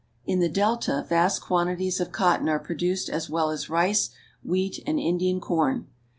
In 0.25 0.39
the 0.39 0.49
delta 0.49 1.05
vast 1.07 1.41
quantities 1.43 1.99
of 1.99 2.11
cotton 2.11 2.49
are 2.49 2.57
produced 2.57 3.07
as 3.07 3.29
well 3.29 3.51
as 3.51 3.69
rice, 3.69 4.09
wheat, 4.43 4.81
and 4.87 4.99
Indian 4.99 5.39
corn. 5.39 5.89